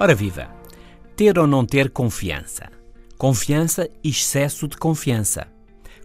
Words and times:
Ora 0.00 0.14
viva! 0.14 0.48
Ter 1.16 1.36
ou 1.40 1.46
não 1.48 1.66
ter 1.66 1.90
confiança? 1.90 2.70
Confiança 3.18 3.90
e 4.04 4.10
excesso 4.10 4.68
de 4.68 4.76
confiança. 4.76 5.48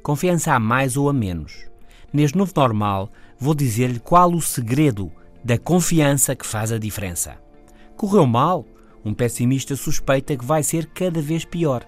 Confiança 0.01 0.51
a 0.51 0.59
mais 0.59 0.97
ou 0.97 1.09
a 1.09 1.13
menos. 1.13 1.69
Neste 2.11 2.35
novo 2.35 2.51
normal, 2.55 3.11
vou 3.37 3.53
dizer-lhe 3.53 3.99
qual 3.99 4.33
o 4.33 4.41
segredo 4.41 5.11
da 5.43 5.59
confiança 5.59 6.35
que 6.35 6.43
faz 6.43 6.71
a 6.71 6.79
diferença. 6.79 7.37
Correu 7.95 8.25
mal? 8.25 8.65
Um 9.05 9.13
pessimista 9.13 9.75
suspeita 9.75 10.35
que 10.35 10.43
vai 10.43 10.63
ser 10.63 10.87
cada 10.87 11.21
vez 11.21 11.45
pior. 11.45 11.85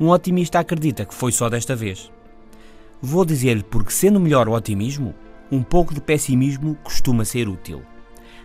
Um 0.00 0.08
otimista 0.08 0.58
acredita 0.58 1.04
que 1.04 1.14
foi 1.14 1.30
só 1.30 1.50
desta 1.50 1.76
vez. 1.76 2.10
Vou 3.02 3.26
dizer-lhe 3.26 3.64
porque, 3.64 3.92
sendo 3.92 4.18
melhor 4.18 4.48
o 4.48 4.52
otimismo, 4.52 5.14
um 5.52 5.62
pouco 5.62 5.92
de 5.92 6.00
pessimismo 6.00 6.74
costuma 6.82 7.26
ser 7.26 7.50
útil. 7.50 7.82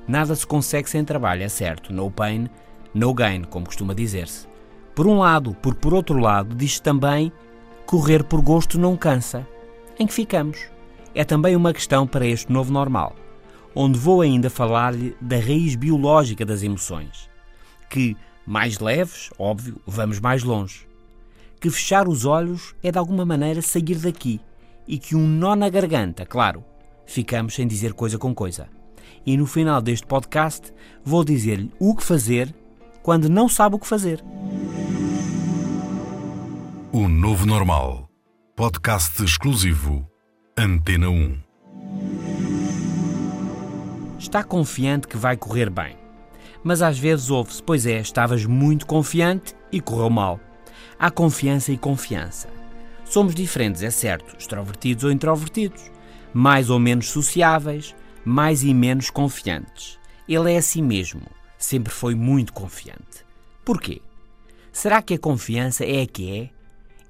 Nada 0.06 0.36
se 0.36 0.46
consegue 0.46 0.90
sem 0.90 1.06
trabalho, 1.06 1.44
é 1.44 1.48
certo, 1.48 1.94
no 1.94 2.12
pain, 2.12 2.50
no 2.94 3.14
gain, 3.14 3.44
como 3.44 3.66
costuma 3.66 3.94
dizer-se. 3.94 4.48
Por 4.96 5.08
um 5.08 5.20
lado, 5.20 5.56
porque 5.62 5.80
por 5.80 5.94
outro 5.94 6.20
lado, 6.20 6.56
diz 6.56 6.80
também 6.80 7.32
correr 7.86 8.24
por 8.24 8.42
gosto 8.42 8.80
não 8.80 8.96
cansa. 8.96 9.48
Em 10.00 10.06
que 10.06 10.14
ficamos? 10.14 10.60
É 11.16 11.24
também 11.24 11.56
uma 11.56 11.74
questão 11.74 12.08
para 12.08 12.26
este 12.26 12.52
novo 12.52 12.72
normal, 12.72 13.16
onde 13.76 13.98
vou 13.98 14.22
ainda 14.22 14.50
falar-lhe 14.50 15.16
da 15.20 15.38
raiz 15.38 15.76
biológica 15.76 16.46
das 16.46 16.64
emoções. 16.64 17.30
Que, 17.90 18.16
mais 18.46 18.80
leves, 18.80 19.30
óbvio, 19.38 19.82
vamos 19.86 20.20
mais 20.20 20.44
longe. 20.44 20.88
Que 21.60 21.70
fechar 21.70 22.08
os 22.08 22.26
olhos 22.26 22.76
é 22.84 22.92
de 22.92 22.98
alguma 22.98 23.26
maneira 23.26 23.62
sair 23.62 23.96
daqui 23.96 24.42
e 24.88 24.98
que 24.98 25.16
um 25.16 25.28
nó 25.28 25.56
na 25.56 25.70
garganta, 25.70 26.26
claro, 26.26 26.64
ficamos 27.06 27.54
sem 27.56 27.68
dizer 27.68 27.94
coisa 27.94 28.18
com 28.18 28.34
coisa. 28.34 28.68
E 29.26 29.38
no 29.38 29.46
final 29.46 29.82
deste 29.82 30.06
podcast 30.06 30.74
vou 31.04 31.24
dizer-lhe 31.24 31.72
o 31.80 31.96
que 31.96 32.04
fazer 32.04 32.54
quando 33.04 33.30
não 33.30 33.50
sabe 33.50 33.76
o 33.76 33.80
que 33.80 33.86
fazer. 33.86 34.24
O 36.92 37.08
Novo 37.10 37.46
Normal. 37.46 38.10
Podcast 38.56 39.22
exclusivo. 39.24 40.08
Antena 40.58 41.10
1. 41.10 41.38
Está 44.18 44.42
confiante 44.42 45.08
que 45.08 45.18
vai 45.18 45.36
correr 45.36 45.70
bem. 45.70 45.98
Mas 46.64 46.82
às 46.82 46.98
vezes 46.98 47.30
ouve-se, 47.30 47.62
pois 47.62 47.86
é, 47.86 48.00
estavas 48.00 48.46
muito 48.46 48.86
confiante 48.86 49.54
e 49.70 49.82
correu 49.82 50.10
mal. 50.10 50.40
Há 50.98 51.12
confiança 51.12 51.74
e 51.74 51.78
confiança. 51.78 52.48
Somos 53.04 53.36
diferentes, 53.36 53.84
é 53.84 53.90
certo, 53.90 54.38
extrovertidos 54.40 55.04
ou 55.04 55.12
introvertidos, 55.12 55.92
mais 56.34 56.70
ou 56.70 56.80
menos 56.80 57.10
sociáveis, 57.10 57.94
mais 58.24 58.64
e 58.64 58.74
menos 58.74 59.10
confiantes. 59.10 60.00
Ele 60.28 60.54
é 60.54 60.58
assim 60.58 60.82
mesmo 60.82 61.22
sempre 61.64 61.94
foi 61.94 62.14
muito 62.14 62.52
confiante. 62.52 63.26
Porquê? 63.64 64.02
Será 64.72 65.02
que 65.02 65.14
a 65.14 65.20
confiança 65.20 65.86
é 65.86 66.02
a 66.02 66.08
que 66.08 66.30
é? 66.38 66.50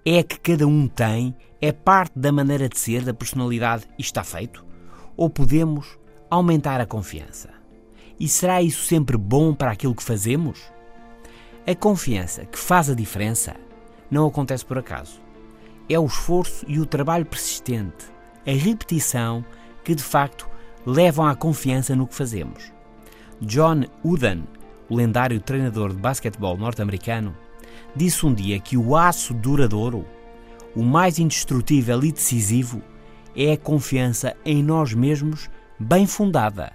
É 0.05 0.19
a 0.19 0.23
que 0.23 0.39
cada 0.39 0.67
um 0.67 0.87
tem? 0.87 1.35
É 1.59 1.71
parte 1.71 2.19
da 2.19 2.31
maneira 2.31 2.69
de 2.69 2.77
ser, 2.77 3.03
da 3.03 3.15
personalidade 3.15 3.85
e 3.97 4.01
está 4.01 4.23
feito? 4.23 4.63
Ou 5.17 5.27
podemos 5.27 5.97
aumentar 6.29 6.79
a 6.79 6.85
confiança? 6.85 7.49
E 8.19 8.27
será 8.27 8.61
isso 8.61 8.85
sempre 8.85 9.17
bom 9.17 9.55
para 9.55 9.71
aquilo 9.71 9.95
que 9.95 10.03
fazemos? 10.03 10.61
A 11.65 11.73
confiança 11.73 12.45
que 12.45 12.59
faz 12.59 12.91
a 12.91 12.93
diferença 12.93 13.55
não 14.11 14.27
acontece 14.27 14.63
por 14.63 14.77
acaso. 14.77 15.19
É 15.89 15.97
o 15.97 16.05
esforço 16.05 16.63
e 16.67 16.79
o 16.79 16.85
trabalho 16.85 17.25
persistente, 17.25 18.05
a 18.45 18.51
repetição 18.51 19.43
que 19.83 19.95
de 19.95 20.03
facto 20.03 20.47
levam 20.85 21.25
à 21.25 21.35
confiança 21.35 21.95
no 21.95 22.05
que 22.05 22.13
fazemos. 22.13 22.72
John 23.41 23.83
Wooden, 24.03 24.43
o 24.89 24.95
lendário 24.95 25.39
treinador 25.39 25.91
de 25.91 25.99
basquetebol 25.99 26.57
norte-americano, 26.57 27.35
disse 27.95 28.25
um 28.25 28.33
dia 28.33 28.59
que 28.59 28.77
o 28.77 28.95
aço 28.95 29.33
duradouro, 29.33 30.05
o 30.75 30.83
mais 30.83 31.19
indestrutível 31.19 32.03
e 32.03 32.11
decisivo, 32.11 32.81
é 33.35 33.53
a 33.53 33.57
confiança 33.57 34.35
em 34.45 34.63
nós 34.63 34.93
mesmos 34.93 35.49
bem 35.79 36.05
fundada, 36.05 36.71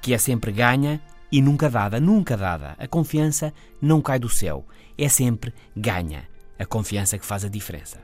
que 0.00 0.12
é 0.12 0.18
sempre 0.18 0.52
ganha 0.52 1.00
e 1.32 1.40
nunca 1.40 1.68
dada, 1.68 1.98
nunca 1.98 2.36
dada. 2.36 2.76
A 2.78 2.86
confiança 2.86 3.52
não 3.80 4.00
cai 4.00 4.18
do 4.18 4.28
céu, 4.28 4.64
é 4.96 5.08
sempre 5.08 5.52
ganha. 5.76 6.28
A 6.58 6.64
confiança 6.64 7.18
que 7.18 7.26
faz 7.26 7.44
a 7.44 7.48
diferença. 7.48 7.98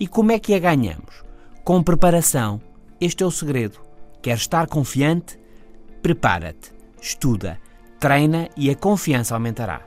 E 0.00 0.06
como 0.06 0.32
é 0.32 0.38
que 0.38 0.54
a 0.54 0.58
ganhamos? 0.58 1.22
Com 1.62 1.82
preparação. 1.82 2.60
Este 2.98 3.22
é 3.22 3.26
o 3.26 3.30
segredo. 3.30 3.80
Quer 4.22 4.36
estar 4.36 4.66
confiante? 4.66 5.38
Prepara-te 6.00 6.81
estuda, 7.02 7.58
treina 7.98 8.48
e 8.56 8.70
a 8.70 8.76
confiança 8.76 9.34
aumentará. 9.34 9.82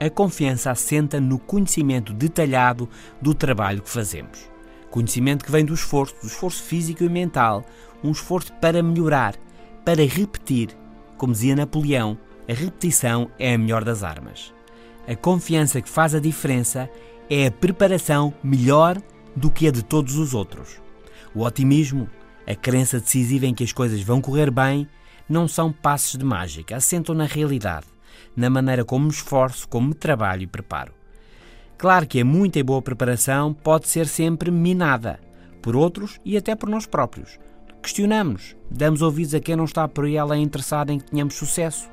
A 0.00 0.08
confiança 0.08 0.70
assenta 0.70 1.20
no 1.20 1.38
conhecimento 1.38 2.12
detalhado 2.12 2.88
do 3.20 3.34
trabalho 3.34 3.82
que 3.82 3.90
fazemos. 3.90 4.48
Conhecimento 4.90 5.44
que 5.44 5.50
vem 5.50 5.64
do 5.64 5.74
esforço, 5.74 6.14
do 6.20 6.28
esforço 6.28 6.62
físico 6.62 7.02
e 7.02 7.08
mental, 7.08 7.64
um 8.02 8.12
esforço 8.12 8.52
para 8.54 8.82
melhorar, 8.82 9.34
para 9.84 10.06
repetir. 10.06 10.68
Como 11.18 11.32
dizia 11.32 11.56
Napoleão, 11.56 12.16
a 12.48 12.52
repetição 12.52 13.30
é 13.38 13.54
a 13.54 13.58
melhor 13.58 13.84
das 13.84 14.02
armas. 14.02 14.52
A 15.06 15.16
confiança 15.16 15.82
que 15.82 15.88
faz 15.88 16.14
a 16.14 16.20
diferença 16.20 16.88
é 17.28 17.46
a 17.46 17.50
preparação 17.50 18.32
melhor 18.42 19.00
do 19.34 19.50
que 19.50 19.66
a 19.66 19.70
de 19.70 19.82
todos 19.82 20.16
os 20.16 20.34
outros. 20.34 20.80
O 21.34 21.42
otimismo, 21.42 22.08
a 22.46 22.54
crença 22.54 23.00
decisiva 23.00 23.46
em 23.46 23.54
que 23.54 23.64
as 23.64 23.72
coisas 23.72 24.00
vão 24.02 24.20
correr 24.20 24.50
bem, 24.50 24.88
não 25.28 25.48
são 25.48 25.72
passos 25.72 26.18
de 26.18 26.24
mágica, 26.24 26.76
assentam 26.76 27.14
na 27.14 27.24
realidade, 27.24 27.86
na 28.36 28.50
maneira 28.50 28.84
como 28.84 29.06
me 29.06 29.10
esforço, 29.10 29.68
como 29.68 29.88
me 29.88 29.94
trabalho 29.94 30.42
e 30.42 30.46
preparo. 30.46 30.92
Claro 31.76 32.06
que 32.06 32.20
a 32.20 32.24
muita 32.24 32.58
e 32.58 32.62
boa 32.62 32.80
preparação 32.80 33.52
pode 33.52 33.88
ser 33.88 34.06
sempre 34.06 34.50
minada 34.50 35.20
por 35.60 35.74
outros 35.74 36.20
e 36.24 36.36
até 36.36 36.54
por 36.54 36.68
nós 36.68 36.86
próprios. 36.86 37.38
Questionamos, 37.82 38.56
damos 38.70 39.02
ouvidos 39.02 39.34
a 39.34 39.40
quem 39.40 39.56
não 39.56 39.64
está 39.64 39.86
por 39.86 40.08
ela 40.08 40.36
interessado 40.36 40.90
em 40.90 40.98
que 40.98 41.10
tenhamos 41.10 41.34
sucesso. 41.34 41.88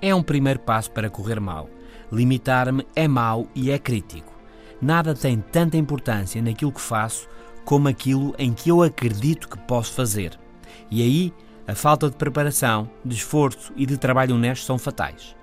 É 0.00 0.14
um 0.14 0.22
primeiro 0.22 0.60
passo 0.60 0.90
para 0.90 1.10
correr 1.10 1.40
mal. 1.40 1.68
Limitar-me 2.10 2.86
é 2.94 3.06
mau 3.06 3.46
e 3.54 3.70
é 3.70 3.78
crítico. 3.78 4.32
Nada 4.80 5.14
tem 5.14 5.40
tanta 5.40 5.76
importância 5.76 6.40
naquilo 6.40 6.72
que 6.72 6.80
faço 6.80 7.28
como 7.64 7.88
aquilo 7.88 8.34
em 8.38 8.52
que 8.52 8.70
eu 8.70 8.82
acredito 8.82 9.48
que 9.48 9.58
posso 9.58 9.92
fazer. 9.92 10.38
E 10.90 11.02
aí 11.02 11.34
a 11.68 11.74
falta 11.74 12.08
de 12.08 12.16
preparação, 12.16 12.90
de 13.04 13.14
esforço 13.14 13.74
e 13.76 13.84
de 13.84 13.98
trabalho 13.98 14.34
honesto 14.34 14.64
são 14.64 14.78
fatais. 14.78 15.36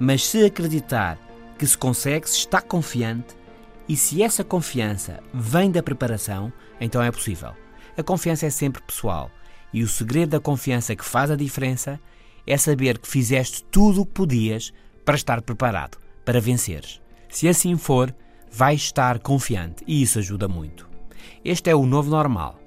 Mas 0.00 0.26
se 0.26 0.42
acreditar 0.42 1.18
que 1.58 1.66
se 1.66 1.76
consegue, 1.76 2.28
se 2.30 2.38
está 2.38 2.62
confiante, 2.62 3.36
e 3.86 3.94
se 3.94 4.22
essa 4.22 4.42
confiança 4.42 5.22
vem 5.34 5.70
da 5.70 5.82
preparação, 5.82 6.50
então 6.80 7.02
é 7.02 7.10
possível. 7.10 7.52
A 7.94 8.02
confiança 8.02 8.46
é 8.46 8.50
sempre 8.50 8.82
pessoal. 8.82 9.30
E 9.70 9.82
o 9.82 9.88
segredo 9.88 10.30
da 10.30 10.40
confiança 10.40 10.96
que 10.96 11.04
faz 11.04 11.30
a 11.30 11.36
diferença 11.36 12.00
é 12.46 12.56
saber 12.56 12.96
que 12.96 13.06
fizeste 13.06 13.62
tudo 13.64 14.00
o 14.00 14.06
que 14.06 14.12
podias 14.12 14.72
para 15.04 15.14
estar 15.14 15.42
preparado, 15.42 15.98
para 16.24 16.40
venceres. 16.40 17.02
Se 17.28 17.48
assim 17.48 17.76
for, 17.76 18.14
vais 18.50 18.80
estar 18.80 19.18
confiante 19.18 19.84
e 19.86 20.00
isso 20.00 20.18
ajuda 20.18 20.48
muito. 20.48 20.88
Este 21.44 21.68
é 21.68 21.76
o 21.76 21.84
novo 21.84 22.08
normal. 22.08 22.58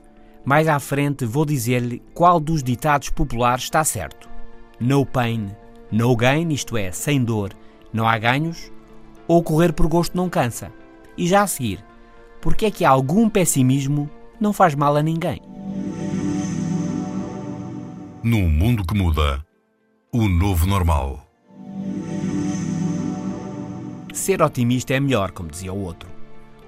Mais 0.46 0.68
à 0.68 0.80
frente 0.80 1.26
vou 1.26 1.46
dizer-lhe 1.46 2.02
qual 2.14 2.40
dos 2.40 2.64
ditados 2.64 3.10
populares 3.10 3.66
está 3.66 3.84
certo. 3.84 4.30
No 4.80 5.06
pain, 5.06 5.50
no 5.92 6.16
gain, 6.16 6.50
isto 6.54 6.78
é, 6.78 6.92
sem 6.92 7.24
dor, 7.24 7.52
não 7.92 8.08
há 8.08 8.18
ganhos, 8.18 8.72
ou 9.28 9.44
correr 9.44 9.74
por 9.74 9.88
gosto 9.88 10.16
não 10.16 10.30
cansa. 10.30 10.72
E 11.18 11.28
já 11.28 11.42
a 11.42 11.48
seguir, 11.48 11.84
porque 12.42 12.66
é 12.66 12.72
que 12.72 12.86
algum 12.86 13.30
pessimismo 13.30 14.10
não 14.40 14.54
faz 14.54 14.74
mal 14.76 14.96
a 14.96 15.04
ninguém? 15.04 15.42
Num 18.24 18.50
mundo 18.50 18.86
que 18.86 18.96
muda, 18.96 19.46
o 20.12 20.28
novo 20.28 20.66
normal. 20.66 21.26
Ser 24.14 24.42
otimista 24.42 24.94
é 24.94 25.00
melhor, 25.00 25.32
como 25.32 25.50
dizia 25.50 25.72
o 25.72 25.82
outro. 25.82 26.10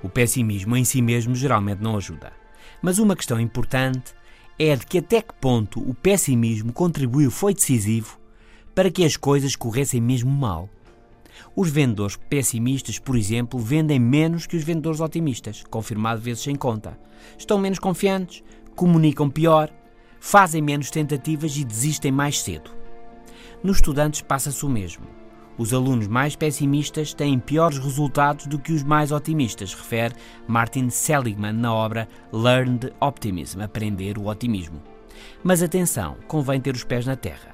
O 0.04 0.10
pessimismo 0.10 0.76
em 0.76 0.84
si 0.84 1.02
mesmo 1.02 1.36
geralmente 1.36 1.82
não 1.82 1.98
ajuda. 1.98 2.41
Mas 2.82 3.00
uma 3.00 3.16
questão 3.16 3.40
importante 3.40 4.14
é 4.60 4.76
de 4.76 4.86
que 4.86 5.00
até 5.00 5.22
que 5.22 5.34
ponto 5.34 5.80
o 5.80 5.94
pessimismo 5.94 6.72
contribuiu 6.72 7.32
foi 7.32 7.54
decisivo 7.54 8.20
para 8.76 8.92
que 8.92 9.04
as 9.04 9.18
coisas 9.18 9.56
corressem 9.56 10.00
mesmo 10.00 10.32
mal. 10.32 10.70
Os 11.56 11.70
vendedores 11.70 12.16
pessimistas, 12.16 13.00
por 13.00 13.16
exemplo, 13.16 13.60
vendem 13.60 14.00
menos 14.00 14.46
que 14.46 14.56
os 14.56 14.64
vendedores 14.64 15.00
otimistas, 15.00 15.64
confirmado 15.70 16.22
vezes 16.22 16.44
sem 16.44 16.56
conta. 16.56 16.98
Estão 17.38 17.58
menos 17.58 17.80
confiantes, 17.80 18.44
comunicam 18.76 19.30
pior, 19.30 19.70
fazem 20.20 20.62
menos 20.62 20.92
tentativas 20.92 21.58
e 21.58 21.64
desistem 21.64 22.12
mais 22.12 22.42
cedo. 22.42 22.72
Nos 23.64 23.78
estudantes 23.78 24.22
passa-se 24.22 24.66
o 24.66 24.70
mesmo. 24.70 25.21
Os 25.58 25.74
alunos 25.74 26.08
mais 26.08 26.36
pessimistas 26.36 27.14
têm 27.14 27.38
piores 27.38 27.78
resultados 27.78 28.48
do 28.48 28.58
que 28.58 28.72
os 28.72 28.84
mais 28.84 29.12
otimistas, 29.12 29.74
refere 29.74 30.16
Martin 30.48 30.90
Seligman 30.90 31.54
na 31.54 31.74
obra 31.74 32.08
Learned 32.32 32.92
Optimism 33.00 33.62
Aprender 33.62 34.18
o 34.18 34.28
Otimismo. 34.28 34.82
Mas 35.44 35.62
atenção, 35.62 36.18
convém 36.28 36.60
ter 36.60 36.74
os 36.74 36.84
pés 36.84 37.06
na 37.06 37.16
terra. 37.16 37.54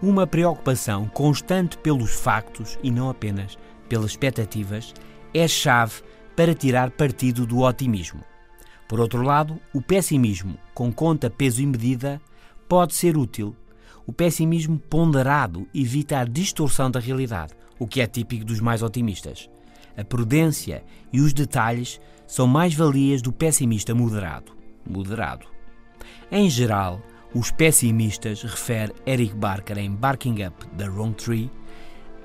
Uma 0.00 0.26
preocupação 0.26 1.06
constante 1.08 1.76
pelos 1.78 2.12
factos 2.12 2.78
e 2.82 2.90
não 2.90 3.10
apenas 3.10 3.58
pelas 3.88 4.12
expectativas 4.12 4.94
é 5.34 5.46
chave 5.46 6.02
para 6.34 6.54
tirar 6.54 6.90
partido 6.90 7.46
do 7.46 7.60
otimismo. 7.60 8.20
Por 8.88 9.00
outro 9.00 9.22
lado, 9.22 9.58
o 9.72 9.80
pessimismo, 9.80 10.58
com 10.74 10.92
conta, 10.92 11.30
peso 11.30 11.62
e 11.62 11.66
medida, 11.66 12.20
pode 12.68 12.94
ser 12.94 13.16
útil 13.16 13.54
o 14.06 14.12
pessimismo 14.12 14.78
ponderado 14.78 15.66
evita 15.74 16.18
a 16.18 16.24
distorção 16.24 16.90
da 16.90 17.00
realidade, 17.00 17.54
o 17.78 17.86
que 17.86 18.00
é 18.00 18.06
típico 18.06 18.44
dos 18.44 18.60
mais 18.60 18.82
otimistas. 18.82 19.48
A 19.96 20.04
prudência 20.04 20.84
e 21.12 21.20
os 21.20 21.32
detalhes 21.32 22.00
são 22.26 22.46
mais 22.46 22.74
valias 22.74 23.20
do 23.20 23.32
pessimista 23.32 23.94
moderado. 23.94 24.52
Moderado. 24.88 25.46
Em 26.30 26.48
geral, 26.48 27.00
os 27.34 27.50
pessimistas, 27.50 28.42
refere 28.42 28.92
Eric 29.06 29.34
Barker 29.34 29.78
em 29.78 29.90
Barking 29.90 30.44
Up 30.44 30.66
the 30.76 30.88
Wrong 30.88 31.14
Tree, 31.14 31.50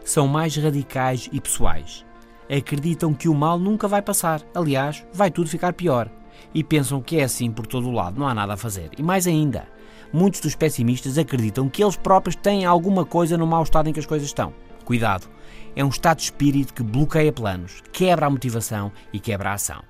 são 0.04 0.28
mais 0.28 0.56
radicais 0.56 1.30
e 1.32 1.40
pessoais. 1.40 2.06
Acreditam 2.50 3.14
que 3.14 3.28
o 3.28 3.36
mal 3.36 3.60
nunca 3.60 3.88
vai 3.88 4.02
passar, 4.02 4.42
aliás, 4.56 5.06
vai 5.14 5.30
tudo 5.30 5.50
ficar 5.50 5.74
pior. 5.74 6.10
E 6.54 6.64
pensam 6.64 7.02
que 7.02 7.18
é 7.18 7.24
assim 7.24 7.52
por 7.52 7.68
todo 7.68 7.90
o 7.90 7.92
lado, 7.92 8.20
não 8.20 8.28
há 8.28 8.34
nada 8.34 8.54
a 8.54 8.58
fazer. 8.58 8.92
E 8.98 9.04
mais 9.04 9.28
ainda, 9.28 9.68
muitos 10.12 10.40
dos 10.40 10.56
pessimistas 10.56 11.18
acreditam 11.18 11.70
que 11.70 11.84
eles 11.84 11.96
próprios 11.96 12.36
têm 12.36 12.66
alguma 12.66 13.06
coisa 13.06 13.38
no 13.38 13.48
mau 13.48 13.64
estado 13.64 13.90
em 13.90 13.94
que 13.94 14.00
as 14.00 14.06
coisas 14.06 14.28
estão. 14.28 14.54
Cuidado, 14.86 15.28
é 15.76 15.84
um 15.84 15.90
estado 15.90 16.18
de 16.18 16.24
espírito 16.24 16.74
que 16.74 16.84
bloqueia 16.84 17.32
planos, 17.32 17.84
quebra 17.92 18.26
a 18.26 18.30
motivação 18.30 18.92
e 19.12 19.20
quebra 19.20 19.52
a 19.52 19.54
ação. 19.54 19.84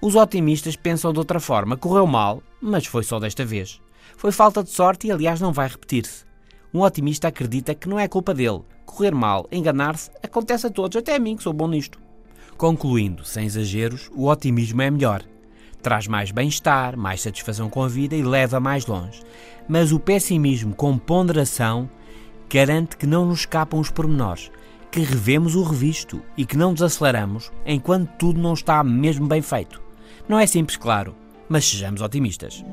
Os 0.00 0.16
otimistas 0.16 0.76
pensam 0.76 1.12
de 1.12 1.18
outra 1.18 1.38
forma: 1.38 1.76
correu 1.76 2.06
mal, 2.06 2.42
mas 2.60 2.86
foi 2.86 3.04
só 3.04 3.20
desta 3.20 3.44
vez. 3.44 3.80
Foi 4.16 4.32
falta 4.32 4.62
de 4.62 4.70
sorte 4.70 5.06
e, 5.06 5.12
aliás, 5.12 5.40
não 5.40 5.52
vai 5.52 5.68
repetir-se. 5.68 6.24
Um 6.74 6.80
otimista 6.80 7.28
acredita 7.28 7.74
que 7.74 7.88
não 7.88 7.98
é 7.98 8.08
culpa 8.08 8.34
dele. 8.34 8.62
Correr 8.84 9.14
mal, 9.14 9.46
enganar-se, 9.50 10.10
acontece 10.22 10.66
a 10.66 10.70
todos, 10.70 10.96
até 10.96 11.14
a 11.14 11.18
mim 11.18 11.36
que 11.36 11.42
sou 11.42 11.52
bom 11.52 11.68
nisto. 11.68 12.00
Concluindo, 12.56 13.24
sem 13.24 13.46
exageros, 13.46 14.10
o 14.14 14.26
otimismo 14.26 14.82
é 14.82 14.90
melhor. 14.90 15.22
Traz 15.82 16.06
mais 16.06 16.30
bem-estar, 16.30 16.96
mais 16.96 17.20
satisfação 17.20 17.68
com 17.68 17.82
a 17.82 17.88
vida 17.88 18.14
e 18.14 18.22
leva 18.22 18.60
mais 18.60 18.86
longe. 18.86 19.20
Mas 19.68 19.92
o 19.92 19.98
pessimismo 19.98 20.74
com 20.74 20.96
ponderação 20.96 21.90
garante 22.48 22.96
que 22.96 23.06
não 23.06 23.26
nos 23.26 23.40
escapam 23.40 23.80
os 23.80 23.90
pormenores, 23.90 24.50
que 24.90 25.00
revemos 25.00 25.56
o 25.56 25.62
revisto 25.64 26.22
e 26.36 26.46
que 26.46 26.56
não 26.56 26.72
desaceleramos 26.72 27.50
enquanto 27.66 28.10
tudo 28.18 28.40
não 28.40 28.52
está 28.52 28.84
mesmo 28.84 29.26
bem 29.26 29.42
feito. 29.42 29.82
Não 30.28 30.38
é 30.38 30.46
simples, 30.46 30.76
claro, 30.76 31.16
mas 31.48 31.68
sejamos 31.68 32.00
otimistas. 32.00 32.64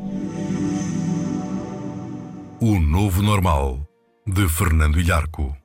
O 2.59 2.77
Novo 2.77 3.23
Normal, 3.23 3.87
de 4.27 4.47
Fernando 4.49 4.99
Ilharco. 4.99 5.55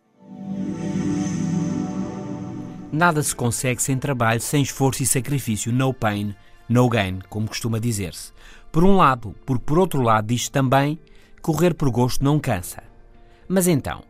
Nada 2.92 3.20
se 3.22 3.34
consegue 3.34 3.82
sem 3.82 3.98
trabalho, 3.98 4.40
sem 4.40 4.62
esforço 4.62 5.02
e 5.02 5.06
sacrifício. 5.06 5.72
No 5.72 5.92
pain, 5.92 6.32
no 6.68 6.88
gain, 6.88 7.18
como 7.28 7.48
costuma 7.48 7.78
dizer-se. 7.78 8.32
Por 8.72 8.84
um 8.84 8.96
lado, 8.96 9.34
porque 9.46 9.64
por 9.64 9.78
outro 9.78 10.02
lado 10.02 10.26
diz 10.26 10.48
também 10.48 10.98
correr 11.40 11.74
por 11.74 11.90
gosto 11.90 12.24
não 12.24 12.38
cansa. 12.38 12.82
Mas 13.46 13.68
então, 13.68 14.02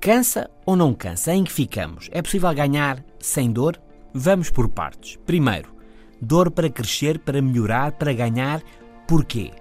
cansa 0.00 0.50
ou 0.66 0.76
não 0.76 0.92
cansa? 0.92 1.32
Em 1.32 1.44
que 1.44 1.52
ficamos? 1.52 2.08
É 2.12 2.20
possível 2.20 2.52
ganhar 2.52 3.02
sem 3.18 3.50
dor? 3.50 3.80
Vamos 4.12 4.50
por 4.50 4.68
partes. 4.68 5.16
Primeiro, 5.24 5.72
dor 6.20 6.50
para 6.50 6.68
crescer, 6.68 7.18
para 7.18 7.40
melhorar, 7.40 7.92
para 7.92 8.12
ganhar. 8.12 8.62
Porquê? 9.06 9.52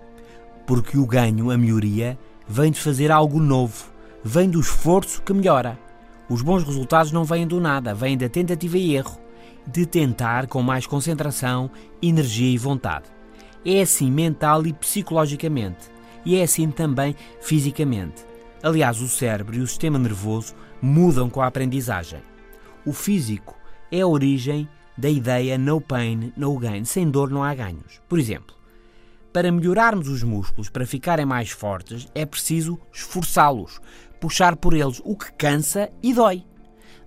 Porque 0.66 0.98
o 0.98 1.06
ganho, 1.06 1.52
a 1.52 1.58
melhoria, 1.58 2.18
vem 2.48 2.72
de 2.72 2.80
fazer 2.80 3.12
algo 3.12 3.40
novo, 3.40 3.92
vem 4.24 4.50
do 4.50 4.60
esforço 4.60 5.22
que 5.22 5.34
melhora. 5.34 5.80
Os 6.30 6.42
bons 6.42 6.64
resultados 6.64 7.12
não 7.12 7.24
vêm 7.24 7.46
do 7.46 7.60
nada, 7.60 7.94
vêm 7.94 8.18
da 8.18 8.30
tentativa 8.30 8.78
e 8.78 8.96
erro 8.96 9.23
de 9.66 9.86
tentar 9.86 10.48
com 10.48 10.62
mais 10.62 10.86
concentração, 10.86 11.70
energia 12.02 12.54
e 12.54 12.58
vontade. 12.58 13.06
É 13.66 13.82
assim 13.82 14.12
mental 14.12 14.66
e 14.66 14.74
psicologicamente, 14.74 15.90
e 16.26 16.36
é 16.36 16.44
assim 16.44 16.70
também 16.70 17.16
fisicamente. 17.42 18.26
Aliás, 18.62 19.02
o 19.02 19.08
cérebro 19.08 19.56
e 19.56 19.62
o 19.62 19.68
sistema 19.68 20.00
nervoso 20.00 20.56
mudam 20.82 21.30
com 21.30 21.42
a 21.42 21.48
aprendizagem. 21.48 22.22
O 22.86 22.94
físico 22.94 23.58
é 23.92 24.02
a 24.02 24.08
origem 24.08 24.68
da 24.98 25.10
ideia 25.10 25.58
no 25.58 25.82
pain, 25.82 26.32
no 26.36 26.58
gain. 26.58 26.86
Sem 26.86 27.10
dor 27.10 27.30
não 27.30 27.44
há 27.44 27.54
ganhos. 27.54 28.02
Por 28.08 28.20
exemplo, 28.20 28.56
para 29.32 29.52
melhorarmos 29.52 30.08
os 30.08 30.24
músculos, 30.24 30.70
para 30.70 30.86
ficarem 30.86 31.26
mais 31.26 31.50
fortes, 31.50 32.08
é 32.14 32.26
preciso 32.26 32.80
esforçá-los, 32.94 33.80
puxar 34.20 34.56
por 34.56 34.74
eles, 34.74 35.02
o 35.04 35.16
que 35.16 35.32
cansa 35.34 35.90
e 36.02 36.14
dói. 36.14 36.46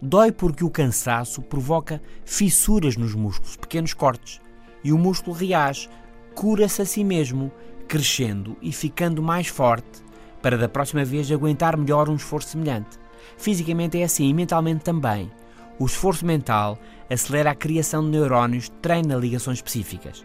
Dói 0.01 0.31
porque 0.31 0.63
o 0.63 0.71
cansaço 0.71 1.41
provoca 1.41 2.03
fissuras 2.25 2.97
nos 2.97 3.15
músculos, 3.15 3.57
pequenos 3.57 3.95
cortes, 3.95 4.41
e 4.85 4.93
o 4.93 4.99
músculo 4.99 5.35
reage, 5.35 5.89
cura-se 6.35 6.83
a 6.83 6.85
si 6.85 7.03
mesmo, 7.03 7.51
crescendo 7.89 8.57
e 8.61 8.73
ficando 8.73 9.23
mais 9.23 9.47
forte, 9.47 10.05
para 10.43 10.59
da 10.59 10.69
próxima 10.69 11.05
vez 11.05 11.33
aguentar 11.33 11.77
melhor 11.77 12.09
um 12.09 12.15
esforço 12.15 12.51
semelhante. 12.51 12.99
Fisicamente 13.39 13.99
é 13.99 14.05
assim 14.05 14.29
e 14.29 14.35
mentalmente 14.35 14.85
também. 14.85 15.31
O 15.79 15.87
esforço 15.87 16.25
mental 16.25 16.79
acelera 17.11 17.51
a 17.51 17.55
criação 17.55 18.05
de 18.05 18.11
neurónios, 18.11 18.69
treina 18.81 19.17
ligações 19.17 19.59
específicas. 19.59 20.25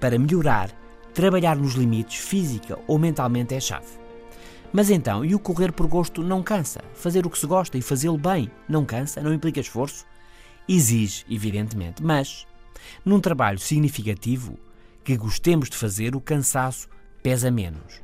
Para 0.00 0.18
melhorar, 0.18 0.70
trabalhar 1.12 1.56
nos 1.56 1.74
limites, 1.74 2.16
física 2.16 2.78
ou 2.86 2.98
mentalmente 2.98 3.54
é 3.54 3.60
chave. 3.60 3.99
Mas 4.72 4.90
então, 4.90 5.24
e 5.24 5.34
o 5.34 5.38
correr 5.38 5.72
por 5.72 5.86
gosto 5.86 6.22
não 6.22 6.42
cansa? 6.42 6.80
Fazer 6.94 7.26
o 7.26 7.30
que 7.30 7.38
se 7.38 7.46
gosta 7.46 7.76
e 7.76 7.82
fazê-lo 7.82 8.18
bem 8.18 8.50
não 8.68 8.84
cansa? 8.84 9.20
Não 9.20 9.34
implica 9.34 9.60
esforço? 9.60 10.06
Exige, 10.68 11.24
evidentemente, 11.28 12.02
mas 12.02 12.46
num 13.04 13.20
trabalho 13.20 13.58
significativo 13.58 14.58
que 15.02 15.16
gostemos 15.16 15.68
de 15.68 15.76
fazer, 15.76 16.14
o 16.14 16.20
cansaço 16.20 16.88
pesa 17.22 17.50
menos. 17.50 18.00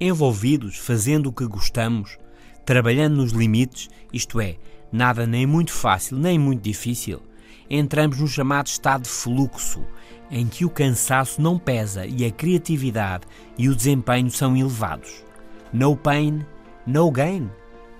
Envolvidos, 0.00 0.76
fazendo 0.76 1.28
o 1.28 1.32
que 1.32 1.46
gostamos, 1.46 2.18
trabalhando 2.64 3.16
nos 3.16 3.32
limites, 3.32 3.90
isto 4.12 4.40
é, 4.40 4.56
nada 4.90 5.26
nem 5.26 5.46
muito 5.46 5.72
fácil 5.72 6.16
nem 6.16 6.38
muito 6.38 6.62
difícil, 6.62 7.20
entramos 7.68 8.18
no 8.18 8.28
chamado 8.28 8.68
estado 8.68 9.02
de 9.02 9.08
fluxo, 9.08 9.84
em 10.30 10.46
que 10.46 10.64
o 10.64 10.70
cansaço 10.70 11.40
não 11.40 11.58
pesa 11.58 12.06
e 12.06 12.24
a 12.24 12.30
criatividade 12.30 13.26
e 13.58 13.68
o 13.68 13.76
desempenho 13.76 14.30
são 14.30 14.56
elevados. 14.56 15.25
No 15.72 15.96
pain, 15.96 16.44
no 16.86 17.10
gain. 17.10 17.50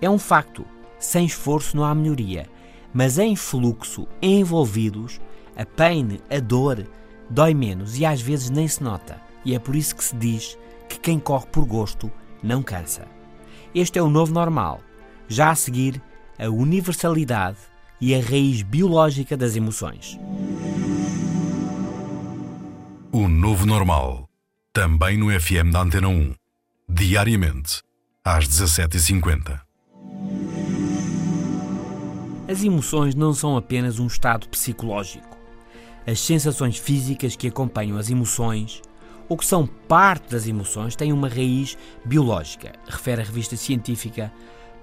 É 0.00 0.08
um 0.08 0.18
facto. 0.18 0.64
Sem 0.98 1.26
esforço 1.26 1.76
não 1.76 1.84
há 1.84 1.94
melhoria. 1.94 2.46
Mas 2.92 3.18
em 3.18 3.36
fluxo, 3.36 4.06
envolvidos, 4.22 5.20
a 5.56 5.66
pain, 5.66 6.18
a 6.30 6.38
dor, 6.38 6.86
dói 7.28 7.52
menos 7.52 7.98
e 7.98 8.06
às 8.06 8.20
vezes 8.20 8.50
nem 8.50 8.66
se 8.66 8.82
nota. 8.82 9.20
E 9.44 9.54
é 9.54 9.58
por 9.58 9.76
isso 9.76 9.94
que 9.94 10.04
se 10.04 10.16
diz 10.16 10.56
que 10.88 10.98
quem 10.98 11.18
corre 11.18 11.46
por 11.46 11.64
gosto 11.64 12.10
não 12.42 12.62
cansa. 12.62 13.06
Este 13.74 13.98
é 13.98 14.02
o 14.02 14.08
novo 14.08 14.32
normal. 14.32 14.80
Já 15.28 15.50
a 15.50 15.54
seguir, 15.54 16.00
a 16.38 16.48
universalidade 16.48 17.58
e 18.00 18.14
a 18.14 18.20
raiz 18.20 18.62
biológica 18.62 19.36
das 19.36 19.56
emoções. 19.56 20.18
O 23.12 23.28
Novo 23.28 23.66
Normal. 23.66 24.28
Também 24.72 25.16
no 25.16 25.28
FM 25.28 25.72
da 25.72 25.80
Antena 25.80 26.08
1 26.08 26.34
diariamente, 26.88 27.82
às 28.24 28.46
17h50. 28.46 29.60
As 32.48 32.62
emoções 32.62 33.14
não 33.14 33.34
são 33.34 33.56
apenas 33.56 33.98
um 33.98 34.06
estado 34.06 34.48
psicológico. 34.48 35.36
As 36.06 36.20
sensações 36.20 36.78
físicas 36.78 37.34
que 37.34 37.48
acompanham 37.48 37.98
as 37.98 38.08
emoções, 38.08 38.80
ou 39.28 39.36
que 39.36 39.44
são 39.44 39.66
parte 39.66 40.30
das 40.30 40.46
emoções, 40.46 40.94
têm 40.94 41.12
uma 41.12 41.28
raiz 41.28 41.76
biológica, 42.04 42.72
refere 42.86 43.20
a 43.20 43.24
revista 43.24 43.56
científica 43.56 44.32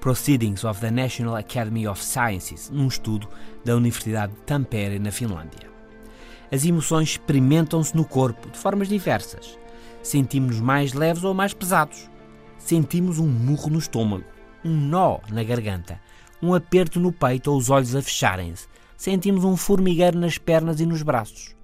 Proceedings 0.02 0.66
of 0.66 0.82
the 0.82 0.92
National 0.92 1.38
Academy 1.38 1.88
of 1.88 2.04
Sciences, 2.04 2.70
num 2.70 2.90
estudo 2.90 3.30
da 3.64 3.78
Universidade 3.78 4.34
de 4.34 4.40
Tampere, 4.42 5.00
na 5.00 5.12
Finlândia. 5.12 5.72
As 6.52 6.66
emoções 6.66 7.12
experimentam-se 7.12 7.96
no 7.96 8.04
corpo 8.04 8.50
de 8.50 8.58
formas 8.58 8.90
diversas 8.90 9.63
Sentimos-nos 10.04 10.60
mais 10.60 10.92
leves 10.92 11.24
ou 11.24 11.34
mais 11.34 11.54
pesados. 11.54 12.10
Sentimos 12.58 13.20
um 13.20 13.28
murro 13.28 13.70
no 13.70 13.80
estômago, 13.80 14.26
um 14.64 14.76
nó 14.76 15.20
na 15.32 15.44
garganta, 15.44 16.00
um 16.42 16.54
aperto 16.54 17.00
no 17.00 17.12
peito 17.12 17.50
ou 17.50 17.58
os 17.58 17.70
olhos 17.70 17.96
a 17.96 18.02
fecharem-se. 18.02 18.68
Sentimos 18.98 19.46
um 19.46 19.56
formigueiro 19.56 20.20
nas 20.20 20.38
pernas 20.38 20.80
e 20.80 20.86
nos 20.86 21.02
braços. 21.02 21.56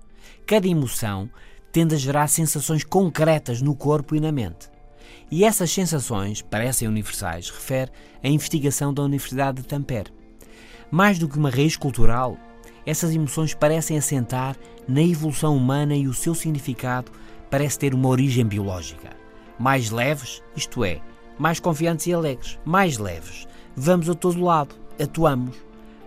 Cada 0.47 0.67
emoção 0.67 1.29
tende 1.71 1.95
a 1.95 1.97
gerar 1.97 2.27
sensações 2.27 2.83
concretas 2.83 3.61
no 3.61 3.75
corpo 3.75 4.15
e 4.15 4.19
na 4.19 4.31
mente. 4.31 4.69
E 5.29 5.43
essas 5.43 5.71
sensações 5.71 6.41
parecem 6.41 6.87
universais, 6.87 7.49
refere 7.49 7.91
a 8.23 8.27
investigação 8.27 8.93
da 8.93 9.03
Universidade 9.03 9.61
de 9.61 9.67
Tampere. 9.67 10.11
Mais 10.89 11.19
do 11.19 11.27
que 11.27 11.37
uma 11.37 11.51
raiz 11.51 11.77
cultural, 11.77 12.37
essas 12.85 13.13
emoções 13.13 13.53
parecem 13.53 13.97
assentar 13.97 14.57
na 14.87 15.03
evolução 15.03 15.55
humana 15.55 15.95
e 15.95 16.07
o 16.07 16.13
seu 16.13 16.33
significado 16.33 17.11
parece 17.49 17.79
ter 17.79 17.93
uma 17.93 18.09
origem 18.09 18.45
biológica. 18.45 19.09
Mais 19.57 19.89
leves, 19.89 20.41
isto 20.55 20.83
é, 20.83 21.01
mais 21.37 21.59
confiantes 21.59 22.07
e 22.07 22.13
alegres. 22.13 22.59
Mais 22.63 22.97
leves, 22.97 23.47
vamos 23.75 24.09
a 24.09 24.13
todo 24.13 24.43
lado, 24.43 24.75
atuamos. 25.01 25.55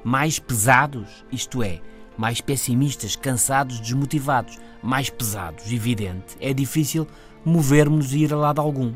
Mais 0.05 0.39
pesados, 0.39 1.25
isto 1.31 1.63
é, 1.63 1.81
mais 2.17 2.41
pessimistas, 2.41 3.17
cansados, 3.17 3.81
desmotivados. 3.81 4.59
Mais 4.83 5.09
pesados, 5.09 5.73
evidente, 5.73 6.37
é 6.41 6.53
difícil 6.53 7.07
movermos-nos 7.45 8.13
e 8.13 8.25
ir 8.25 8.33
a 8.33 8.37
lado 8.37 8.61
algum. 8.61 8.95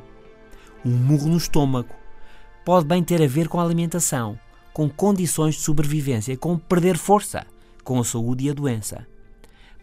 Um 0.85 0.91
murro 0.91 1.29
no 1.29 1.37
estômago 1.37 1.95
pode 2.65 2.87
bem 2.87 3.03
ter 3.03 3.23
a 3.23 3.26
ver 3.26 3.49
com 3.49 3.61
a 3.61 3.65
alimentação, 3.65 4.38
com 4.73 4.88
condições 4.88 5.55
de 5.55 5.61
sobrevivência, 5.61 6.37
com 6.37 6.59
perder 6.59 6.97
força, 6.99 7.47
com 7.85 8.00
a 8.00 8.05
saúde 8.05 8.47
e 8.47 8.50
a 8.50 8.55
doença. 8.55 9.07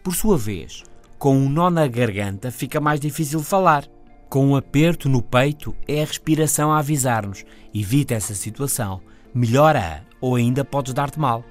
Por 0.02 0.14
sua 0.14 0.36
vez, 0.36 0.84
com 1.24 1.38
um 1.38 1.48
nó 1.48 1.70
na 1.70 1.86
garganta 1.86 2.50
fica 2.50 2.78
mais 2.78 3.00
difícil 3.00 3.42
falar. 3.42 3.86
Com 4.28 4.48
um 4.48 4.56
aperto 4.56 5.08
no 5.08 5.22
peito 5.22 5.74
é 5.88 6.02
a 6.02 6.04
respiração 6.04 6.70
a 6.70 6.78
avisar-nos. 6.78 7.46
Evita 7.74 8.12
essa 8.12 8.34
situação, 8.34 9.00
melhora-a 9.34 10.02
ou 10.20 10.36
ainda 10.36 10.66
podes 10.66 10.92
dar-te 10.92 11.18
mal. 11.18 11.42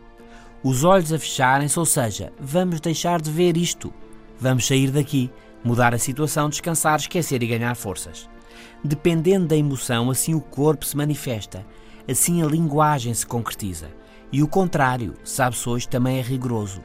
Os 0.63 0.83
olhos 0.83 1.11
a 1.11 1.17
fecharem-se, 1.17 1.79
ou 1.79 1.87
seja, 1.87 2.31
vamos 2.39 2.79
deixar 2.81 3.19
de 3.19 3.31
ver 3.31 3.57
isto. 3.57 3.91
Vamos 4.39 4.67
sair 4.67 4.91
daqui, 4.91 5.31
mudar 5.63 5.91
a 5.95 5.97
situação, 5.97 6.49
descansar, 6.49 6.99
esquecer 6.99 7.41
e 7.41 7.47
ganhar 7.47 7.73
forças. 7.75 8.29
Dependendo 8.83 9.47
da 9.47 9.57
emoção, 9.57 10.11
assim 10.11 10.35
o 10.35 10.39
corpo 10.39 10.85
se 10.85 10.95
manifesta, 10.95 11.65
assim 12.07 12.43
a 12.43 12.45
linguagem 12.45 13.11
se 13.15 13.25
concretiza. 13.25 13.87
E 14.31 14.43
o 14.43 14.47
contrário, 14.47 15.15
sabe-se 15.23 15.67
hoje, 15.67 15.89
também 15.89 16.19
é 16.19 16.21
rigoroso. 16.21 16.83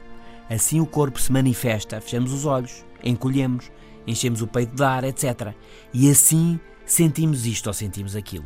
Assim 0.49 0.79
o 0.79 0.85
corpo 0.85 1.19
se 1.19 1.31
manifesta, 1.31 2.01
fechamos 2.01 2.33
os 2.33 2.45
olhos, 2.45 2.83
encolhemos, 3.03 3.71
enchemos 4.07 4.41
o 4.41 4.47
peito 4.47 4.75
de 4.75 4.83
ar, 4.83 5.03
etc. 5.03 5.53
E 5.93 6.09
assim 6.09 6.59
sentimos 6.85 7.45
isto 7.45 7.67
ou 7.67 7.73
sentimos 7.73 8.15
aquilo. 8.15 8.45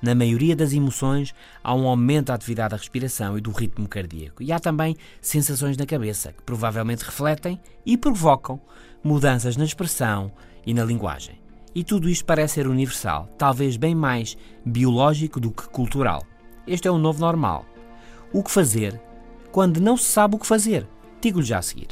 Na 0.00 0.14
maioria 0.14 0.54
das 0.54 0.72
emoções 0.72 1.34
há 1.64 1.74
um 1.74 1.88
aumento 1.88 2.26
da 2.26 2.34
atividade 2.34 2.70
da 2.70 2.76
respiração 2.76 3.36
e 3.36 3.40
do 3.40 3.50
ritmo 3.50 3.88
cardíaco. 3.88 4.42
E 4.42 4.52
há 4.52 4.60
também 4.60 4.94
sensações 5.20 5.76
na 5.76 5.86
cabeça 5.86 6.32
que 6.32 6.42
provavelmente 6.42 7.02
refletem 7.02 7.60
e 7.84 7.96
provocam 7.96 8.60
mudanças 9.02 9.56
na 9.56 9.64
expressão 9.64 10.30
e 10.66 10.74
na 10.74 10.84
linguagem. 10.84 11.40
E 11.74 11.82
tudo 11.82 12.08
isto 12.08 12.24
parece 12.24 12.54
ser 12.54 12.66
universal, 12.66 13.28
talvez 13.36 13.76
bem 13.76 13.94
mais 13.94 14.36
biológico 14.64 15.40
do 15.40 15.50
que 15.50 15.68
cultural. 15.68 16.22
Este 16.66 16.88
é 16.88 16.90
o 16.90 16.98
novo 16.98 17.20
normal. 17.20 17.64
O 18.32 18.42
que 18.42 18.50
fazer 18.50 19.00
quando 19.50 19.80
não 19.80 19.96
se 19.96 20.04
sabe 20.04 20.36
o 20.36 20.38
que 20.38 20.46
fazer? 20.46 20.86
Digo-lhe 21.26 21.44
já 21.44 21.58
a 21.58 21.62
seguir. 21.62 21.88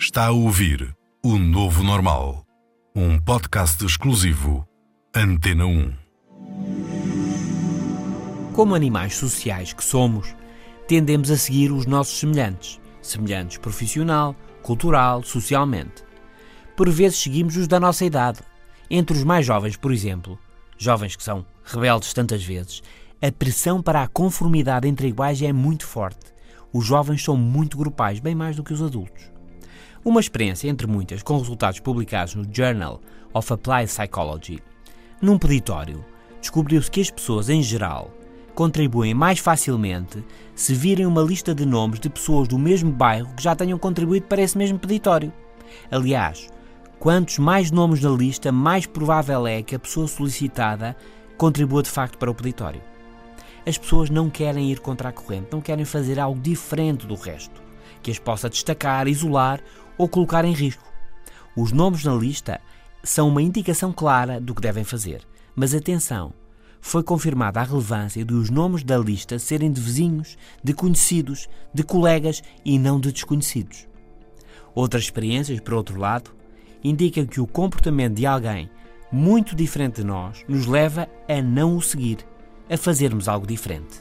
Está 0.00 0.28
a 0.28 0.30
ouvir 0.30 0.96
O 1.22 1.36
Novo 1.36 1.82
Normal, 1.82 2.42
um 2.94 3.20
podcast 3.20 3.84
exclusivo 3.84 4.66
Antena 5.14 5.66
1. 5.66 5.92
Como 8.54 8.74
animais 8.74 9.14
sociais 9.14 9.74
que 9.74 9.84
somos, 9.84 10.34
tendemos 10.88 11.30
a 11.30 11.36
seguir 11.36 11.70
os 11.70 11.84
nossos 11.84 12.18
semelhantes, 12.18 12.80
semelhantes 13.02 13.58
profissional, 13.58 14.34
cultural, 14.62 15.22
socialmente. 15.22 16.02
Por 16.74 16.88
vezes 16.88 17.18
seguimos 17.18 17.58
os 17.58 17.68
da 17.68 17.78
nossa 17.78 18.06
idade. 18.06 18.40
Entre 18.88 19.14
os 19.14 19.22
mais 19.22 19.44
jovens, 19.44 19.76
por 19.76 19.92
exemplo, 19.92 20.38
jovens 20.78 21.14
que 21.14 21.22
são 21.22 21.44
rebeldes 21.62 22.14
tantas 22.14 22.42
vezes, 22.42 22.82
a 23.20 23.32
pressão 23.32 23.80
para 23.80 24.02
a 24.02 24.08
conformidade 24.08 24.86
entre 24.86 25.08
iguais 25.08 25.40
é 25.40 25.50
muito 25.50 25.86
forte. 25.86 26.34
Os 26.70 26.84
jovens 26.84 27.24
são 27.24 27.34
muito 27.34 27.78
grupais, 27.78 28.20
bem 28.20 28.34
mais 28.34 28.56
do 28.56 28.62
que 28.62 28.74
os 28.74 28.82
adultos. 28.82 29.32
Uma 30.04 30.20
experiência, 30.20 30.68
entre 30.68 30.86
muitas, 30.86 31.22
com 31.22 31.38
resultados 31.38 31.80
publicados 31.80 32.34
no 32.34 32.46
Journal 32.52 33.00
of 33.32 33.50
Applied 33.50 33.86
Psychology. 33.86 34.62
Num 35.20 35.38
peditório, 35.38 36.04
descobriu-se 36.42 36.90
que 36.90 37.00
as 37.00 37.10
pessoas, 37.10 37.48
em 37.48 37.62
geral, 37.62 38.10
contribuem 38.54 39.14
mais 39.14 39.38
facilmente 39.38 40.22
se 40.54 40.74
virem 40.74 41.06
uma 41.06 41.22
lista 41.22 41.54
de 41.54 41.64
nomes 41.64 41.98
de 41.98 42.10
pessoas 42.10 42.46
do 42.46 42.58
mesmo 42.58 42.92
bairro 42.92 43.34
que 43.34 43.42
já 43.42 43.56
tenham 43.56 43.78
contribuído 43.78 44.26
para 44.26 44.42
esse 44.42 44.58
mesmo 44.58 44.78
peditório. 44.78 45.32
Aliás, 45.90 46.48
quantos 46.98 47.38
mais 47.38 47.70
nomes 47.70 48.02
na 48.02 48.10
lista, 48.10 48.52
mais 48.52 48.84
provável 48.84 49.46
é 49.46 49.62
que 49.62 49.74
a 49.74 49.78
pessoa 49.78 50.06
solicitada 50.06 50.94
contribua 51.38 51.82
de 51.82 51.90
facto 51.90 52.18
para 52.18 52.30
o 52.30 52.34
peditório. 52.34 52.82
As 53.66 53.76
pessoas 53.76 54.08
não 54.08 54.30
querem 54.30 54.70
ir 54.70 54.78
contra 54.78 55.08
a 55.08 55.12
corrente, 55.12 55.48
não 55.50 55.60
querem 55.60 55.84
fazer 55.84 56.20
algo 56.20 56.40
diferente 56.40 57.04
do 57.04 57.16
resto, 57.16 57.60
que 58.00 58.12
as 58.12 58.18
possa 58.18 58.48
destacar, 58.48 59.08
isolar 59.08 59.60
ou 59.98 60.08
colocar 60.08 60.44
em 60.44 60.52
risco. 60.52 60.84
Os 61.56 61.72
nomes 61.72 62.04
na 62.04 62.14
lista 62.14 62.60
são 63.02 63.26
uma 63.26 63.42
indicação 63.42 63.92
clara 63.92 64.40
do 64.40 64.54
que 64.54 64.62
devem 64.62 64.84
fazer. 64.84 65.26
Mas 65.56 65.74
atenção, 65.74 66.32
foi 66.80 67.02
confirmada 67.02 67.58
a 67.58 67.64
relevância 67.64 68.24
dos 68.24 68.50
nomes 68.50 68.84
da 68.84 68.96
lista 68.96 69.36
serem 69.36 69.72
de 69.72 69.80
vizinhos, 69.80 70.38
de 70.62 70.72
conhecidos, 70.72 71.48
de 71.74 71.82
colegas 71.82 72.44
e 72.64 72.78
não 72.78 73.00
de 73.00 73.10
desconhecidos. 73.10 73.88
Outras 74.76 75.02
experiências, 75.02 75.58
por 75.58 75.74
outro 75.74 75.98
lado, 75.98 76.30
indicam 76.84 77.26
que 77.26 77.40
o 77.40 77.46
comportamento 77.48 78.14
de 78.14 78.26
alguém 78.26 78.70
muito 79.10 79.56
diferente 79.56 80.02
de 80.02 80.04
nós 80.04 80.44
nos 80.46 80.66
leva 80.66 81.08
a 81.28 81.42
não 81.42 81.76
o 81.76 81.82
seguir 81.82 82.18
a 82.68 82.76
fazermos 82.76 83.28
algo 83.28 83.46
diferente. 83.46 84.00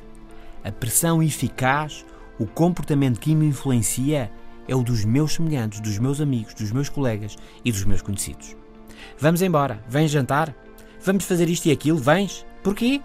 A 0.63 0.71
pressão 0.71 1.21
eficaz, 1.21 2.05
o 2.39 2.45
comportamento 2.45 3.19
que 3.19 3.35
me 3.35 3.45
influencia 3.45 4.31
é 4.67 4.75
o 4.75 4.83
dos 4.83 5.05
meus 5.05 5.33
semelhantes, 5.33 5.79
dos 5.79 5.99
meus 5.99 6.19
amigos, 6.19 6.53
dos 6.53 6.71
meus 6.71 6.89
colegas 6.89 7.37
e 7.63 7.71
dos 7.71 7.85
meus 7.85 8.01
conhecidos. 8.01 8.55
Vamos 9.19 9.41
embora, 9.41 9.83
vens 9.87 10.11
jantar? 10.11 10.55
Vamos 11.03 11.25
fazer 11.25 11.47
isto 11.49 11.67
e 11.67 11.71
aquilo, 11.71 11.99
vens? 11.99 12.45
Porquê? 12.63 13.01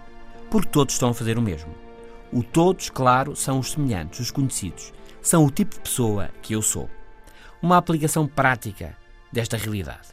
Porque 0.49 0.69
todos 0.69 0.95
estão 0.95 1.09
a 1.09 1.13
fazer 1.13 1.37
o 1.37 1.41
mesmo. 1.41 1.73
O 2.33 2.41
todos, 2.41 2.89
claro, 2.89 3.35
são 3.35 3.59
os 3.59 3.71
semelhantes, 3.71 4.19
os 4.19 4.31
conhecidos. 4.31 4.91
São 5.21 5.45
o 5.45 5.51
tipo 5.51 5.75
de 5.75 5.81
pessoa 5.81 6.29
que 6.41 6.53
eu 6.53 6.61
sou. 6.61 6.89
Uma 7.61 7.77
aplicação 7.77 8.25
prática 8.25 8.97
desta 9.31 9.55
realidade. 9.55 10.09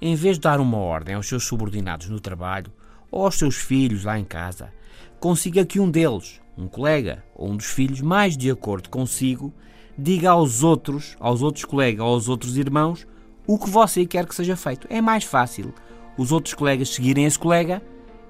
Em 0.00 0.14
vez 0.14 0.36
de 0.36 0.42
dar 0.42 0.60
uma 0.60 0.78
ordem 0.78 1.14
aos 1.14 1.28
seus 1.28 1.44
subordinados 1.44 2.08
no 2.08 2.18
trabalho 2.18 2.72
ou 3.10 3.24
aos 3.24 3.36
seus 3.36 3.56
filhos 3.56 4.04
lá 4.04 4.18
em 4.18 4.24
casa, 4.24 4.72
consiga 5.20 5.64
que 5.64 5.80
um 5.80 5.90
deles, 5.90 6.40
um 6.56 6.68
colega 6.68 7.24
ou 7.34 7.50
um 7.50 7.56
dos 7.56 7.66
filhos, 7.66 8.00
mais 8.00 8.36
de 8.36 8.50
acordo 8.50 8.88
consigo, 8.88 9.52
diga 9.96 10.30
aos 10.30 10.62
outros, 10.62 11.16
aos 11.18 11.42
outros 11.42 11.64
colegas 11.64 12.06
aos 12.06 12.28
outros 12.28 12.56
irmãos, 12.56 13.06
o 13.46 13.58
que 13.58 13.68
você 13.68 14.06
quer 14.06 14.26
que 14.26 14.34
seja 14.34 14.56
feito. 14.56 14.86
É 14.90 15.00
mais 15.00 15.24
fácil 15.24 15.72
os 16.16 16.32
outros 16.32 16.54
colegas 16.54 16.90
seguirem 16.90 17.24
esse 17.24 17.38
colega 17.38 17.82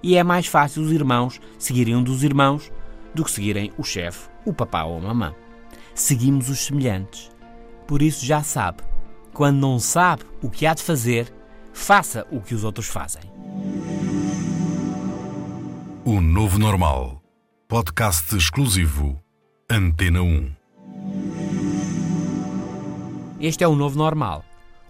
e 0.03 0.17
é 0.17 0.23
mais 0.23 0.47
fácil 0.47 0.83
os 0.83 0.93
irmãos 0.93 1.41
seguirem 1.59 1.97
um 1.97 2.03
dos 2.03 2.23
irmãos 2.23 2.71
do 3.15 3.25
que 3.25 3.31
seguirem 3.31 3.73
o 3.77 3.83
chefe, 3.83 4.29
o 4.45 4.53
papá 4.53 4.85
ou 4.85 4.99
a 4.99 5.01
mamã. 5.01 5.35
Seguimos 5.95 6.49
os 6.49 6.61
semelhantes. 6.61 7.31
Por 7.87 8.03
isso 8.03 8.25
já 8.25 8.43
sabe, 8.43 8.83
quando 9.33 9.59
não 9.59 9.79
sabe 9.79 10.23
o 10.43 10.51
que 10.51 10.67
há 10.67 10.75
de 10.75 10.83
fazer, 10.83 11.33
faça 11.73 12.27
o 12.31 12.41
que 12.41 12.55
os 12.55 12.63
outros 12.63 12.87
fazem. 12.87 13.38
O 16.11 16.23
Novo 16.23 16.59
Normal. 16.59 17.21
Podcast 17.69 18.35
exclusivo. 18.35 19.21
Antena 19.71 20.23
1. 20.23 20.51
Este 23.39 23.63
é 23.63 23.69
o 23.69 23.77
novo 23.77 23.99
normal. 23.99 24.43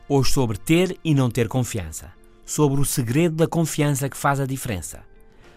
Hoje 0.08 0.30
sobre 0.30 0.56
ter 0.56 0.96
e 1.04 1.16
não 1.16 1.28
ter 1.28 1.48
confiança. 1.48 2.12
Sobre 2.44 2.80
o 2.80 2.84
segredo 2.84 3.34
da 3.34 3.48
confiança 3.48 4.08
que 4.08 4.16
faz 4.16 4.38
a 4.38 4.46
diferença. 4.46 5.00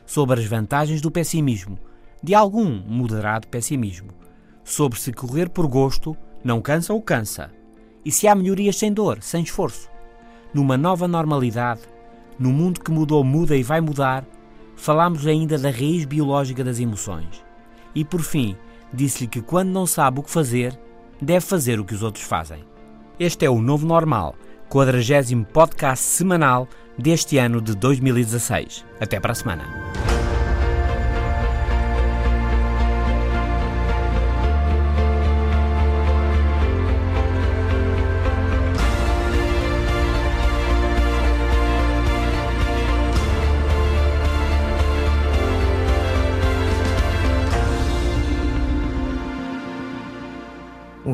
Sobre 0.04 0.40
as 0.40 0.48
vantagens 0.48 1.00
do 1.00 1.12
pessimismo, 1.12 1.78
de 2.24 2.34
algum 2.34 2.82
moderado 2.82 3.48
pessimismo. 3.48 4.14
Sobre 4.64 5.00
se 5.00 5.14
correr 5.14 5.48
por 5.48 5.68
gosto 5.68 6.18
não 6.44 6.60
cansa 6.60 6.92
ou 6.92 7.04
cansa. 7.04 7.52
E 8.04 8.12
se 8.12 8.28
há 8.28 8.34
melhorias 8.34 8.78
sem 8.78 8.92
dor, 8.92 9.22
sem 9.22 9.44
esforço. 9.44 9.88
Numa 10.56 10.76
nova 10.76 11.08
normalidade, 11.08 11.82
no 12.40 12.52
mundo 12.52 12.82
que 12.82 12.90
mudou, 12.90 13.24
muda 13.24 13.56
e 13.56 13.62
vai 13.62 13.80
mudar, 13.80 14.26
falámos 14.82 15.28
ainda 15.28 15.60
da 15.60 15.70
raiz 15.70 16.06
biológica 16.06 16.64
das 16.64 16.80
emoções. 16.80 17.46
E 17.94 18.04
por 18.04 18.22
fim, 18.22 18.58
disse-lhe 18.92 19.28
que 19.28 19.40
quando 19.40 19.70
não 19.70 19.86
sabe 19.86 20.20
o 20.20 20.24
que 20.24 20.32
fazer, 20.32 20.78
deve 21.22 21.46
fazer 21.46 21.80
o 21.80 21.86
que 21.86 21.94
os 21.94 22.02
outros 22.02 22.26
fazem. 22.26 22.64
Este 23.20 23.46
é 23.46 23.50
o 23.50 23.62
Novo 23.62 23.86
Normal, 23.86 24.36
40 24.70 25.46
podcast 25.54 26.04
semanal 26.04 26.68
deste 26.98 27.38
ano 27.38 27.62
de 27.62 27.76
2016. 27.76 28.84
Até 29.00 29.20
para 29.20 29.34
a 29.34 29.36
semana. 29.36 30.11